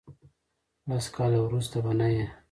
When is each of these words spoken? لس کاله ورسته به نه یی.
لس 0.89 1.05
کاله 1.15 1.39
ورسته 1.43 1.77
به 1.85 1.91
نه 1.99 2.07
یی. 2.13 2.25